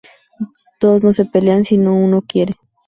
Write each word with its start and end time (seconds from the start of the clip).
Dos 0.79 1.03
no 1.03 1.13
se 1.13 1.25
pelean 1.25 1.63
si 1.63 1.77
uno 1.77 2.07
no 2.07 2.23
quiere 2.23 2.55